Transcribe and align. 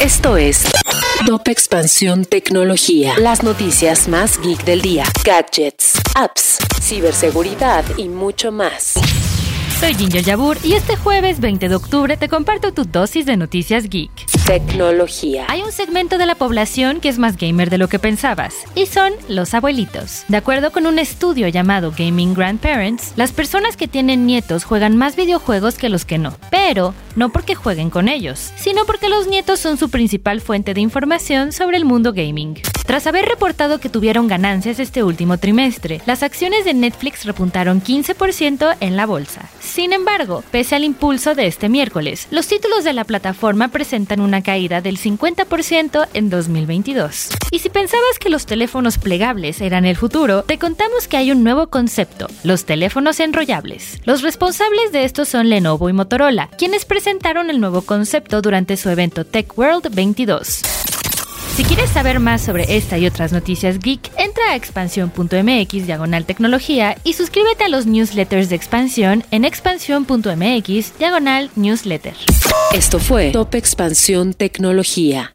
Esto 0.00 0.38
es 0.38 0.64
Top 1.26 1.46
Expansión 1.48 2.24
Tecnología. 2.24 3.12
Las 3.18 3.42
noticias 3.42 4.08
más 4.08 4.40
geek 4.40 4.64
del 4.64 4.80
día. 4.80 5.04
Gadgets, 5.22 6.00
apps, 6.14 6.56
ciberseguridad 6.80 7.84
y 7.98 8.08
mucho 8.08 8.52
más. 8.52 8.94
Soy 9.78 9.94
Ginger 9.94 10.22
Yabur 10.22 10.58
y 10.62 10.74
este 10.74 10.96
jueves 10.96 11.40
20 11.40 11.68
de 11.68 11.74
octubre 11.74 12.16
te 12.16 12.28
comparto 12.28 12.72
tu 12.72 12.84
dosis 12.84 13.24
de 13.24 13.36
noticias 13.36 13.88
geek. 13.88 14.10
Tecnología. 14.46 15.46
Hay 15.48 15.62
un 15.62 15.72
segmento 15.72 16.18
de 16.18 16.26
la 16.26 16.34
población 16.34 17.00
que 17.00 17.08
es 17.08 17.18
más 17.18 17.36
gamer 17.36 17.70
de 17.70 17.78
lo 17.78 17.88
que 17.88 17.98
pensabas, 17.98 18.54
y 18.74 18.86
son 18.86 19.12
los 19.28 19.54
abuelitos. 19.54 20.24
De 20.28 20.36
acuerdo 20.36 20.70
con 20.72 20.86
un 20.86 20.98
estudio 20.98 21.48
llamado 21.48 21.94
Gaming 21.96 22.34
Grandparents, 22.34 23.12
las 23.16 23.32
personas 23.32 23.76
que 23.76 23.88
tienen 23.88 24.26
nietos 24.26 24.64
juegan 24.64 24.96
más 24.96 25.16
videojuegos 25.16 25.76
que 25.76 25.88
los 25.88 26.04
que 26.04 26.18
no, 26.18 26.36
pero 26.50 26.94
no 27.16 27.30
porque 27.30 27.54
jueguen 27.54 27.90
con 27.90 28.08
ellos, 28.08 28.52
sino 28.56 28.84
porque 28.84 29.08
los 29.08 29.26
nietos 29.26 29.60
son 29.60 29.76
su 29.76 29.88
principal 29.90 30.40
fuente 30.40 30.74
de 30.74 30.80
información 30.80 31.52
sobre 31.52 31.76
el 31.76 31.84
mundo 31.84 32.12
gaming. 32.12 32.60
Tras 32.86 33.06
haber 33.06 33.26
reportado 33.26 33.78
que 33.78 33.88
tuvieron 33.88 34.26
ganancias 34.26 34.80
este 34.80 35.04
último 35.04 35.38
trimestre, 35.38 36.00
las 36.06 36.22
acciones 36.22 36.64
de 36.64 36.74
Netflix 36.74 37.24
repuntaron 37.24 37.82
15% 37.82 38.76
en 38.80 38.96
la 38.96 39.06
bolsa. 39.06 39.48
Sin 39.60 39.92
embargo, 39.92 40.42
pese 40.50 40.74
al 40.74 40.84
impulso 40.84 41.34
de 41.34 41.46
este 41.46 41.68
miércoles, 41.68 42.26
los 42.30 42.48
títulos 42.48 42.82
de 42.82 42.92
la 42.92 43.04
plataforma 43.04 43.68
presentan 43.68 44.20
una 44.20 44.42
caída 44.42 44.80
del 44.80 44.98
50% 44.98 46.08
en 46.14 46.30
2022. 46.30 47.28
Y 47.52 47.60
si 47.60 47.68
pensabas 47.68 48.18
que 48.18 48.28
los 48.28 48.46
teléfonos 48.46 48.98
plegables 48.98 49.60
eran 49.60 49.84
el 49.84 49.96
futuro, 49.96 50.42
te 50.42 50.58
contamos 50.58 51.06
que 51.06 51.16
hay 51.16 51.30
un 51.30 51.44
nuevo 51.44 51.68
concepto, 51.68 52.26
los 52.42 52.64
teléfonos 52.64 53.20
enrollables. 53.20 54.00
Los 54.04 54.22
responsables 54.22 54.92
de 54.92 55.04
estos 55.04 55.28
son 55.28 55.48
Lenovo 55.48 55.88
y 55.88 55.92
Motorola, 55.92 56.48
quienes 56.58 56.84
presentaron 57.00 57.48
el 57.48 57.60
nuevo 57.60 57.80
concepto 57.80 58.42
durante 58.42 58.76
su 58.76 58.90
evento 58.90 59.24
Tech 59.24 59.56
World 59.56 59.88
22. 59.94 60.60
Si 61.56 61.64
quieres 61.64 61.88
saber 61.88 62.20
más 62.20 62.42
sobre 62.42 62.76
esta 62.76 62.98
y 62.98 63.06
otras 63.06 63.32
noticias 63.32 63.78
geek, 63.78 64.12
entra 64.18 64.50
a 64.50 64.54
expansión.mx 64.54 65.86
diagonal 65.86 66.26
tecnología 66.26 66.98
y 67.02 67.14
suscríbete 67.14 67.64
a 67.64 67.68
los 67.70 67.86
newsletters 67.86 68.50
de 68.50 68.56
expansión 68.56 69.24
en 69.30 69.46
expansión.mx 69.46 70.98
diagonal 70.98 71.50
newsletter. 71.56 72.12
Esto 72.74 72.98
fue 72.98 73.30
Top 73.30 73.54
Expansión 73.54 74.34
Tecnología. 74.34 75.34